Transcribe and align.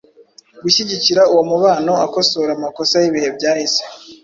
gushyigikira 0.63 1.21
uwo 1.31 1.43
mubano 1.51 1.93
akosora 2.05 2.51
amakosa 2.57 2.95
y’ibihe 3.03 3.29
byahise, 3.37 3.81